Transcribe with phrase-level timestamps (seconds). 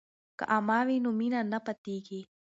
[0.37, 2.21] که عمه وي نو مینه نه پاتیږي.